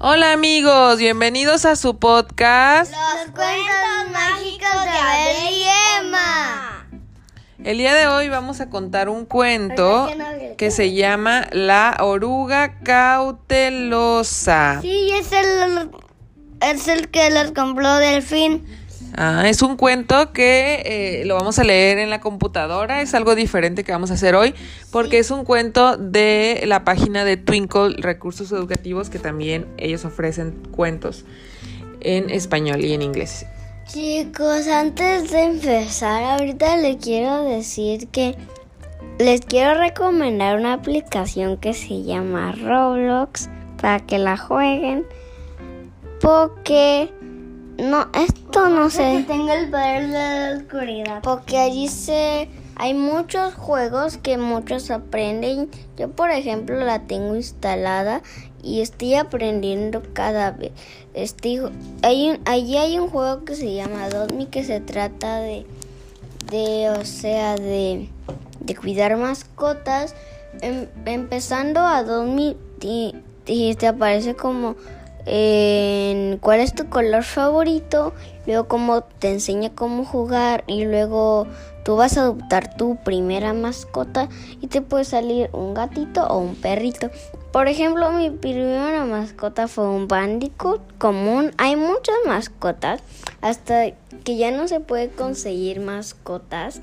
[0.00, 2.92] Hola amigos, bienvenidos a su podcast.
[2.92, 5.64] Los cuentos mágicos de Abel y
[5.98, 6.86] Emma.
[7.64, 10.08] El día de hoy vamos a contar un cuento
[10.56, 14.78] que se llama La oruga cautelosa.
[14.82, 15.90] Sí, es el,
[16.60, 18.64] es el que les compró Delfín.
[19.20, 23.02] Ah, es un cuento que eh, lo vamos a leer en la computadora.
[23.02, 24.54] Es algo diferente que vamos a hacer hoy
[24.92, 30.52] porque es un cuento de la página de Twinkle Recursos Educativos que también ellos ofrecen
[30.70, 31.24] cuentos
[31.98, 33.44] en español y en inglés.
[33.88, 38.36] Chicos, antes de empezar, ahorita les quiero decir que
[39.18, 43.50] les quiero recomendar una aplicación que se llama Roblox
[43.82, 45.04] para que la jueguen
[46.20, 47.10] porque
[47.78, 49.24] no, esto no sé.
[49.26, 51.22] tengo el poder de la oscuridad.
[51.22, 52.48] Porque allí se
[52.80, 55.68] hay muchos juegos que muchos aprenden.
[55.96, 58.22] Yo, por ejemplo, la tengo instalada
[58.62, 60.70] y estoy aprendiendo cada vez.
[61.12, 61.60] Estoy,
[62.02, 65.66] hay allí hay un juego que se llama Dotmi que se trata de,
[66.52, 68.08] de o sea, de,
[68.60, 70.14] de cuidar mascotas.
[70.60, 74.76] Em, empezando a Dotmi y te aparece como
[75.30, 78.14] en cuál es tu color favorito,
[78.46, 81.46] luego cómo te enseña cómo jugar y luego
[81.84, 84.28] tú vas a adoptar tu primera mascota
[84.62, 87.10] y te puede salir un gatito o un perrito.
[87.52, 91.52] Por ejemplo, mi primera mascota fue un bandicoot común.
[91.58, 93.02] Hay muchas mascotas
[93.42, 93.90] hasta
[94.24, 96.80] que ya no se puede conseguir mascotas.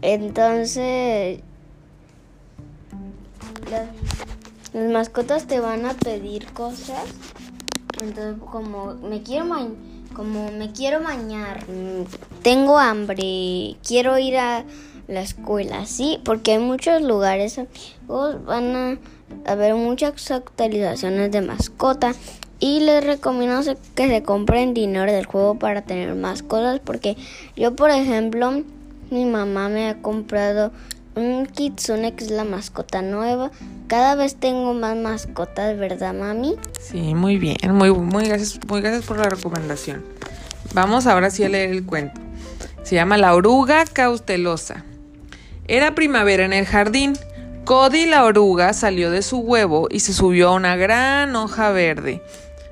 [0.00, 1.40] Entonces,
[3.70, 3.88] las,
[4.72, 7.04] las mascotas te van a pedir cosas
[8.00, 9.46] entonces, como me quiero
[10.14, 11.64] como me quiero bañar,
[12.42, 14.64] tengo hambre, quiero ir a
[15.08, 17.60] la escuela, sí, porque hay muchos lugares,
[18.06, 18.98] van a
[19.50, 22.14] haber muchas actualizaciones de mascota
[22.60, 23.60] y les recomiendo
[23.94, 27.16] que se compren dinero del juego para tener más cosas, porque
[27.56, 28.62] yo, por ejemplo,
[29.10, 30.72] mi mamá me ha comprado
[31.16, 33.50] un kitsune que es la mascota nueva.
[33.88, 36.56] Cada vez tengo más mascotas, ¿verdad, mami?
[36.80, 37.56] Sí, muy bien.
[37.70, 40.04] Muy, muy, gracias, muy gracias por la recomendación.
[40.72, 42.20] Vamos ahora sí a leer el cuento.
[42.82, 44.84] Se llama La oruga cautelosa.
[45.66, 47.14] Era primavera en el jardín.
[47.64, 52.22] Cody la oruga salió de su huevo y se subió a una gran hoja verde.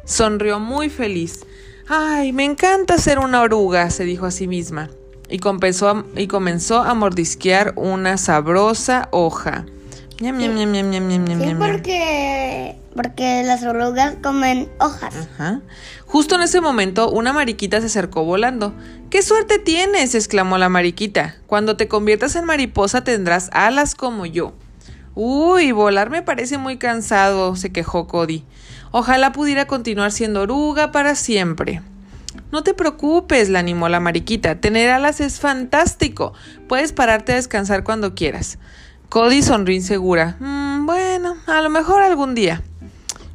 [0.05, 1.47] Sonrió muy feliz.
[1.89, 4.91] Ay, me encanta ser una oruga, se dijo a sí misma
[5.33, 9.65] y comenzó a, y comenzó a mordisquear una sabrosa hoja.
[10.21, 15.15] Miam, miam, miam, miam, miam, miam, sí, porque, porque las orugas comen hojas.
[15.17, 15.63] Ajá.
[16.05, 18.75] Justo en ese momento, una mariquita se acercó volando.
[19.09, 20.15] ¡Qué suerte tienes!
[20.15, 21.37] exclamó la mariquita.
[21.47, 24.53] Cuando te conviertas en mariposa tendrás alas como yo.
[25.15, 28.45] Uy, volar me parece muy cansado, se quejó Cody.
[28.91, 31.81] Ojalá pudiera continuar siendo oruga para siempre.
[32.51, 34.61] No te preocupes, la animó la mariquita.
[34.61, 36.33] Tener alas es fantástico.
[36.69, 38.59] Puedes pararte a descansar cuando quieras.
[39.09, 40.37] Cody sonrió insegura.
[40.41, 42.63] Mm, bueno, a lo mejor algún día.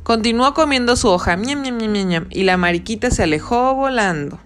[0.04, 4.40] Continuó comiendo su hoja, miam, miam, y la mariquita se alejó volando.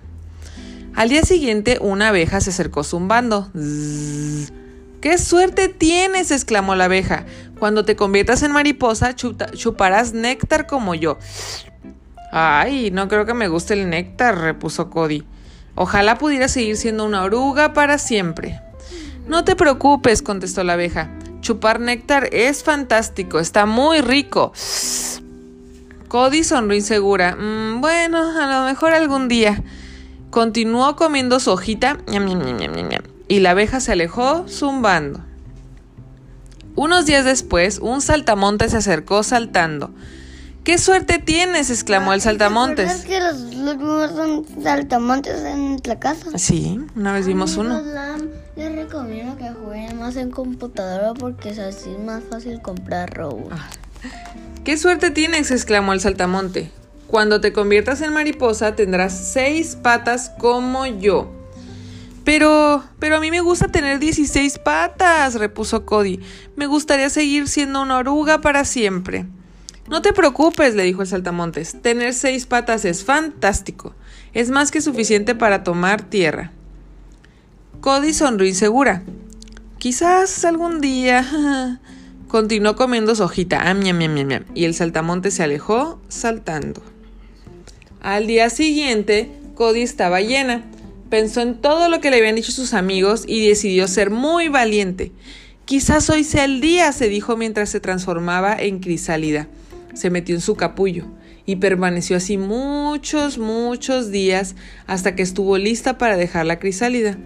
[0.95, 3.50] Al día siguiente, una abeja se acercó zumbando.
[3.53, 6.31] ¡Qué suerte tienes!
[6.31, 7.25] exclamó la abeja.
[7.59, 11.18] Cuando te conviertas en mariposa, chuparás néctar como yo.
[12.31, 15.24] Ay, no creo que me guste el néctar, repuso Cody.
[15.75, 18.62] Ojalá pudiera seguir siendo una oruga para siempre.
[19.28, 21.12] No te preocupes, contestó la abeja.
[21.42, 24.53] Chupar néctar es fantástico, está muy rico.
[26.08, 27.36] Cody sonrió insegura.
[27.36, 29.63] Mm, bueno, a lo mejor algún día.
[30.30, 31.98] Continuó comiendo su hojita
[33.28, 35.22] y la abeja se alejó zumbando.
[36.75, 39.92] Unos días después, un saltamonte se acercó saltando.
[40.63, 41.72] ¡Qué suerte tienes!
[41.72, 43.03] exclamó el saltamontes.
[43.05, 46.38] que los, los son saltamontes en la casa?
[46.38, 47.81] Sí, una vez vimos uno.
[48.55, 53.55] Les recomiendo que jueguen más en computadora porque es así más fácil comprar robots.
[53.55, 53.69] Ah.
[54.63, 55.50] ¡Qué suerte tienes!
[55.50, 56.69] exclamó el saltamonte.
[57.07, 61.31] Cuando te conviertas en mariposa tendrás seis patas como yo.
[62.24, 66.19] Pero, pero a mí me gusta tener 16 patas, repuso Cody.
[66.56, 69.25] Me gustaría seguir siendo una oruga para siempre.
[69.88, 71.81] No te preocupes, le dijo el saltamontes.
[71.81, 73.95] Tener seis patas es fantástico.
[74.33, 76.51] Es más que suficiente para tomar tierra.
[77.81, 79.04] Cody sonrió insegura.
[79.80, 81.80] Quizás algún día.
[82.28, 83.75] Continuó comiendo su hojita.
[84.54, 86.81] y el saltamontes se alejó saltando.
[88.01, 90.63] Al día siguiente, Cody estaba llena.
[91.10, 95.12] Pensó en todo lo que le habían dicho sus amigos y decidió ser muy valiente.
[95.66, 99.50] Quizás hoy sea el día, se dijo mientras se transformaba en crisálida
[99.93, 101.05] se metió en su capullo
[101.45, 104.55] y permaneció así muchos, muchos días
[104.88, 107.17] hasta que estuvo lista para dejar la crisálida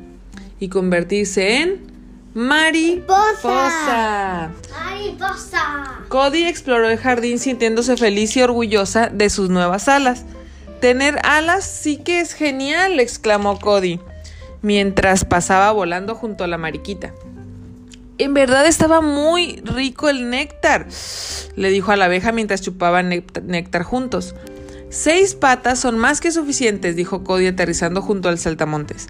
[0.59, 1.81] y convertirse en
[2.33, 3.31] mariposa.
[4.71, 6.01] Mariposa.
[6.09, 10.25] Cody exploró el jardín sintiéndose feliz y orgullosa de sus nuevas alas.
[10.81, 13.99] Tener alas sí que es genial, exclamó Cody,
[14.61, 17.13] mientras pasaba volando junto a la mariquita.
[18.17, 20.87] En verdad estaba muy rico el néctar,
[21.57, 24.35] le dijo a la abeja mientras chupaban néctar juntos.
[24.89, 29.07] Seis patas son más que suficientes, dijo Cody aterrizando junto al saltamontes.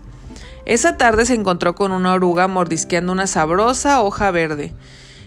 [0.65, 4.73] Esa tarde se encontró con una oruga mordisqueando una sabrosa hoja verde.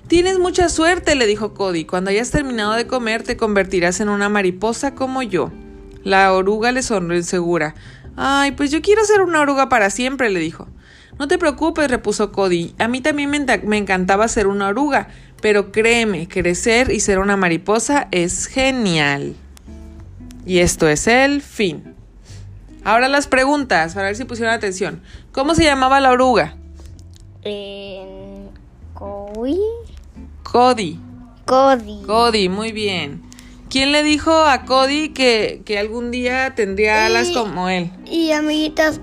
[0.08, 1.84] Tienes mucha suerte, le dijo Cody.
[1.84, 5.52] Cuando hayas terminado de comer te convertirás en una mariposa como yo.
[6.02, 7.76] La oruga le sonrió insegura.
[8.16, 10.66] Ay, pues yo quiero ser una oruga para siempre, le dijo.
[11.18, 12.74] No te preocupes, repuso Cody.
[12.78, 15.08] A mí también me, me encantaba ser una oruga,
[15.40, 19.34] pero créeme, crecer y ser una mariposa es genial.
[20.46, 21.94] Y esto es el fin.
[22.84, 25.02] Ahora las preguntas, para ver si pusieron atención.
[25.32, 26.56] ¿Cómo se llamaba la oruga?
[27.42, 28.48] En
[28.94, 29.58] Cody.
[30.44, 30.98] Cody.
[31.44, 32.02] Cody.
[32.06, 33.22] Cody, muy bien.
[33.70, 37.90] ¿Quién le dijo a Cody que, que algún día tendría alas Y- como él?
[38.06, 39.00] Y amiguitas,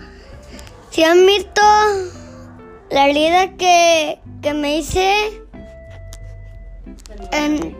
[0.96, 1.62] si han visto
[2.90, 5.14] la herida que, que me hice
[7.34, 7.76] en,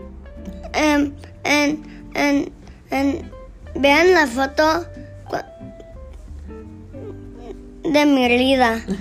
[0.74, 1.16] en,
[1.46, 1.82] en,
[2.14, 2.52] en,
[2.92, 3.32] en-
[3.76, 4.86] vean la foto
[7.84, 8.82] de mi herida.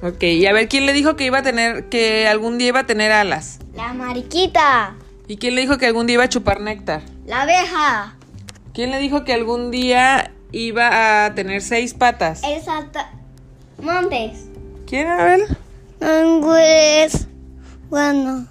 [0.00, 2.78] Ok, y a ver, ¿quién le dijo que iba a tener, que algún día iba
[2.80, 3.58] a tener alas?
[3.74, 4.94] La mariquita,
[5.26, 7.02] ¿Y quién le dijo que algún día iba a chupar néctar?
[7.26, 8.14] la abeja,
[8.74, 12.42] ¿Quién le dijo que algún día iba a tener seis patas?
[12.44, 13.10] el salta
[13.82, 14.46] montes.
[14.86, 15.08] ¿Quién?
[15.08, 15.40] A ver.
[16.40, 17.26] Pues,
[17.90, 18.46] bueno.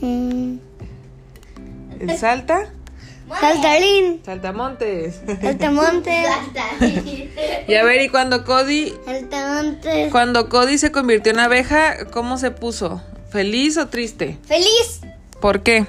[0.00, 0.56] Mm,
[2.00, 2.72] ¿El salta?
[3.40, 5.20] Saltarín, Saltamontes.
[5.40, 6.26] saltamontes,
[7.68, 10.10] y a ver, y cuando Cody, saltamontes.
[10.10, 13.00] cuando Cody se convirtió en abeja, ¿cómo se puso?
[13.30, 14.36] ¿Feliz o triste?
[14.48, 15.02] Feliz.
[15.40, 15.86] ¿Por qué?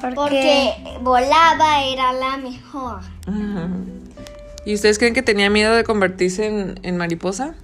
[0.00, 3.00] Porque volaba era la mejor.
[4.64, 7.54] ¿Y ustedes creen que tenía miedo de convertirse en, en mariposa?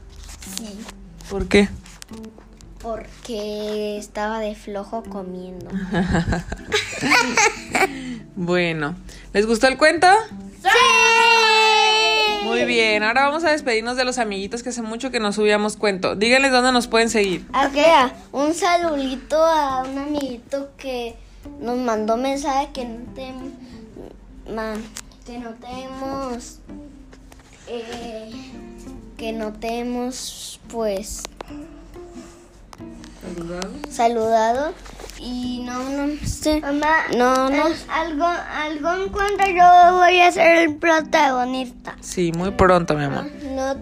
[0.56, 0.78] Sí.
[1.30, 1.68] ¿Por qué?
[2.80, 5.68] Porque estaba de flojo comiendo.
[8.38, 8.94] Bueno,
[9.32, 10.06] ¿les gustó el cuento?
[10.62, 10.68] ¡Sí!
[12.44, 15.78] Muy bien, ahora vamos a despedirnos de los amiguitos que hace mucho que no subíamos
[15.78, 16.14] cuento.
[16.14, 17.46] Díganles dónde nos pueden seguir.
[17.48, 21.16] Ok, un saludito a un amiguito que
[21.60, 23.32] nos mandó mensaje que no te,
[25.24, 26.60] que no te hemos
[27.68, 28.30] eh,
[29.16, 31.22] que no te hemos pues
[33.90, 34.72] saludado
[35.18, 40.76] y no no sé Mamá, no no algo, algo encuentro yo voy a ser el
[40.76, 41.96] protagonista.
[42.00, 43.26] Sí, muy pronto, mi amor.
[43.42, 43.74] No,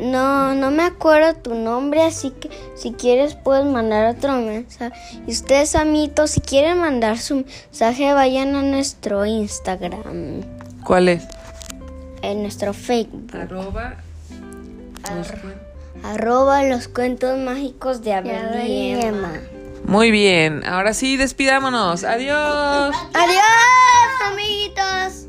[0.00, 4.94] no, no me acuerdo tu nombre, así que si quieres puedes mandar otro mensaje.
[5.26, 10.42] Y ustedes, amiguitos, si quieren mandar su mensaje, vayan a nuestro Instagram,
[10.84, 11.24] ¿Cuál es?
[12.22, 13.96] en nuestro Facebook, Arroba.
[16.02, 19.32] arroba los cuentos mágicos de Abel Abel y y Emma.
[19.84, 22.02] Muy bien, ahora sí, despidámonos.
[22.02, 22.94] Adiós.
[23.14, 25.25] ¡Adiós, amiguitos!